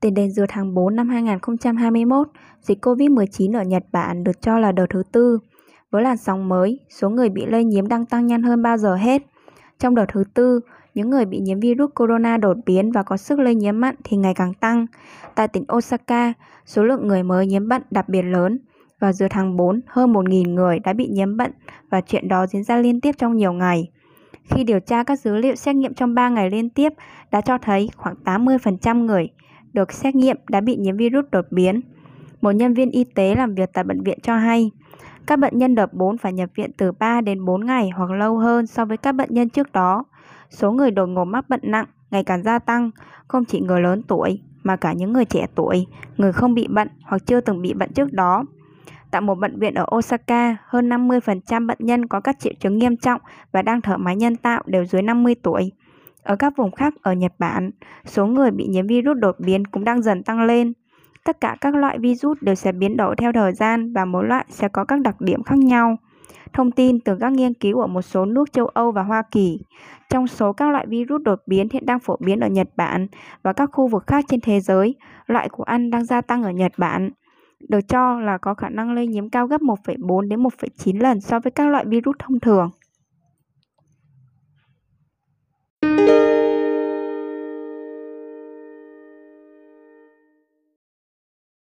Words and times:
Tính 0.00 0.14
đến 0.14 0.30
giữa 0.30 0.44
tháng 0.48 0.74
4 0.74 0.96
năm 0.96 1.08
2021, 1.08 2.28
dịch 2.62 2.84
COVID-19 2.84 3.58
ở 3.58 3.62
Nhật 3.62 3.84
Bản 3.92 4.24
được 4.24 4.42
cho 4.42 4.58
là 4.58 4.72
đợt 4.72 4.86
thứ 4.90 5.02
tư. 5.12 5.38
Với 5.90 6.02
làn 6.02 6.16
sóng 6.16 6.48
mới, 6.48 6.78
số 6.88 7.10
người 7.10 7.28
bị 7.28 7.46
lây 7.46 7.64
nhiễm 7.64 7.88
đang 7.88 8.06
tăng 8.06 8.26
nhanh 8.26 8.42
hơn 8.42 8.62
bao 8.62 8.76
giờ 8.76 8.94
hết. 8.94 9.22
Trong 9.78 9.94
đợt 9.94 10.04
thứ 10.08 10.24
tư, 10.34 10.60
những 10.94 11.10
người 11.10 11.24
bị 11.24 11.38
nhiễm 11.38 11.60
virus 11.60 11.90
corona 11.94 12.36
đột 12.36 12.56
biến 12.66 12.92
và 12.92 13.02
có 13.02 13.16
sức 13.16 13.38
lây 13.38 13.54
nhiễm 13.54 13.80
mạnh 13.80 13.94
thì 14.04 14.16
ngày 14.16 14.34
càng 14.34 14.54
tăng. 14.54 14.86
Tại 15.34 15.48
tỉnh 15.48 15.64
Osaka, 15.76 16.32
số 16.66 16.84
lượng 16.84 17.08
người 17.08 17.22
mới 17.22 17.46
nhiễm 17.46 17.68
bệnh 17.68 17.82
đặc 17.90 18.08
biệt 18.08 18.22
lớn. 18.22 18.58
Vào 19.00 19.12
giữa 19.12 19.26
tháng 19.30 19.56
4, 19.56 19.80
hơn 19.86 20.12
1.000 20.12 20.54
người 20.54 20.78
đã 20.78 20.92
bị 20.92 21.06
nhiễm 21.06 21.36
bệnh 21.36 21.52
và 21.90 22.00
chuyện 22.00 22.28
đó 22.28 22.46
diễn 22.46 22.64
ra 22.64 22.76
liên 22.76 23.00
tiếp 23.00 23.14
trong 23.18 23.36
nhiều 23.36 23.52
ngày. 23.52 23.90
Khi 24.44 24.64
điều 24.64 24.80
tra 24.80 25.02
các 25.02 25.20
dữ 25.20 25.36
liệu 25.36 25.54
xét 25.54 25.76
nghiệm 25.76 25.94
trong 25.94 26.14
3 26.14 26.28
ngày 26.28 26.50
liên 26.50 26.70
tiếp 26.70 26.92
đã 27.30 27.40
cho 27.40 27.58
thấy 27.58 27.88
khoảng 27.96 28.14
80% 28.24 29.04
người 29.04 29.28
được 29.72 29.92
xét 29.92 30.14
nghiệm 30.14 30.36
đã 30.48 30.60
bị 30.60 30.76
nhiễm 30.76 30.96
virus 30.96 31.24
đột 31.30 31.46
biến. 31.50 31.80
Một 32.40 32.50
nhân 32.50 32.74
viên 32.74 32.90
y 32.90 33.04
tế 33.04 33.34
làm 33.34 33.54
việc 33.54 33.70
tại 33.72 33.84
bệnh 33.84 34.02
viện 34.02 34.18
cho 34.22 34.36
hay, 34.36 34.70
các 35.26 35.38
bệnh 35.38 35.58
nhân 35.58 35.74
đợt 35.74 35.94
4 35.94 36.18
phải 36.18 36.32
nhập 36.32 36.50
viện 36.54 36.70
từ 36.76 36.92
3 36.92 37.20
đến 37.20 37.44
4 37.44 37.66
ngày 37.66 37.90
hoặc 37.94 38.10
lâu 38.10 38.38
hơn 38.38 38.66
so 38.66 38.84
với 38.84 38.96
các 38.96 39.12
bệnh 39.12 39.34
nhân 39.34 39.48
trước 39.48 39.72
đó. 39.72 40.04
Số 40.50 40.72
người 40.72 40.90
đột 40.90 41.06
ngột 41.06 41.24
mắc 41.24 41.48
bệnh 41.48 41.60
nặng 41.62 41.86
ngày 42.10 42.24
càng 42.24 42.42
gia 42.42 42.58
tăng, 42.58 42.90
không 43.28 43.44
chỉ 43.44 43.60
người 43.60 43.80
lớn 43.80 44.02
tuổi 44.02 44.40
mà 44.62 44.76
cả 44.76 44.92
những 44.92 45.12
người 45.12 45.24
trẻ 45.24 45.46
tuổi, 45.54 45.86
người 46.16 46.32
không 46.32 46.54
bị 46.54 46.66
bệnh 46.66 46.88
hoặc 47.02 47.26
chưa 47.26 47.40
từng 47.40 47.62
bị 47.62 47.74
bệnh 47.74 47.92
trước 47.92 48.12
đó. 48.12 48.44
Tại 49.10 49.20
một 49.20 49.34
bệnh 49.34 49.58
viện 49.58 49.74
ở 49.74 49.86
Osaka, 49.96 50.56
hơn 50.66 50.88
50% 50.88 51.66
bệnh 51.66 51.78
nhân 51.80 52.06
có 52.06 52.20
các 52.20 52.38
triệu 52.38 52.52
chứng 52.60 52.78
nghiêm 52.78 52.96
trọng 52.96 53.20
và 53.52 53.62
đang 53.62 53.80
thở 53.80 53.96
máy 53.96 54.16
nhân 54.16 54.36
tạo 54.36 54.62
đều 54.66 54.84
dưới 54.84 55.02
50 55.02 55.34
tuổi. 55.42 55.72
Ở 56.22 56.36
các 56.36 56.56
vùng 56.56 56.70
khác 56.70 56.94
ở 57.02 57.12
Nhật 57.12 57.32
Bản, 57.38 57.70
số 58.04 58.26
người 58.26 58.50
bị 58.50 58.66
nhiễm 58.66 58.86
virus 58.86 59.16
đột 59.16 59.36
biến 59.40 59.66
cũng 59.66 59.84
đang 59.84 60.02
dần 60.02 60.22
tăng 60.22 60.42
lên. 60.42 60.72
Tất 61.24 61.40
cả 61.40 61.56
các 61.60 61.74
loại 61.74 61.98
virus 61.98 62.38
đều 62.40 62.54
sẽ 62.54 62.72
biến 62.72 62.96
đổi 62.96 63.16
theo 63.16 63.32
thời 63.32 63.52
gian 63.52 63.92
và 63.92 64.04
mỗi 64.04 64.26
loại 64.26 64.44
sẽ 64.48 64.68
có 64.68 64.84
các 64.84 65.00
đặc 65.00 65.20
điểm 65.20 65.42
khác 65.42 65.58
nhau. 65.58 65.96
Thông 66.52 66.70
tin 66.70 67.00
từ 67.00 67.16
các 67.20 67.32
nghiên 67.32 67.54
cứu 67.54 67.80
ở 67.80 67.86
một 67.86 68.02
số 68.02 68.24
nước 68.24 68.52
châu 68.52 68.66
Âu 68.66 68.92
và 68.92 69.02
Hoa 69.02 69.22
Kỳ. 69.30 69.58
Trong 70.10 70.26
số 70.26 70.52
các 70.52 70.70
loại 70.70 70.86
virus 70.86 71.22
đột 71.22 71.42
biến 71.46 71.68
hiện 71.72 71.86
đang 71.86 71.98
phổ 71.98 72.16
biến 72.20 72.40
ở 72.40 72.48
Nhật 72.48 72.68
Bản 72.76 73.06
và 73.42 73.52
các 73.52 73.70
khu 73.72 73.88
vực 73.88 74.06
khác 74.06 74.24
trên 74.28 74.40
thế 74.40 74.60
giới, 74.60 74.94
loại 75.26 75.48
của 75.48 75.62
ăn 75.62 75.90
đang 75.90 76.04
gia 76.04 76.20
tăng 76.20 76.42
ở 76.42 76.50
Nhật 76.50 76.72
Bản. 76.78 77.10
Được 77.68 77.80
cho 77.88 78.20
là 78.20 78.38
có 78.38 78.54
khả 78.54 78.68
năng 78.68 78.92
lây 78.92 79.06
nhiễm 79.06 79.30
cao 79.30 79.46
gấp 79.46 79.60
1,4 79.60 80.28
đến 80.28 80.42
1,9 80.42 81.00
lần 81.00 81.20
so 81.20 81.40
với 81.40 81.50
các 81.50 81.68
loại 81.68 81.84
virus 81.86 82.16
thông 82.18 82.40
thường. 82.40 82.70